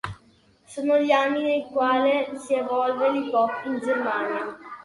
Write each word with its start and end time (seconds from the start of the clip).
Sono 0.65 0.97
gli 0.97 1.11
anni 1.11 1.43
nel 1.43 1.63
quale 1.67 2.31
si 2.39 2.55
evolve 2.55 3.11
l'hip-hop 3.11 3.65
in 3.65 3.77
Germania. 3.77 4.57